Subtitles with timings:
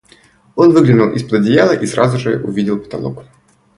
[0.55, 3.23] Он выглянул из-под одеяла и сразу же увидел потолок.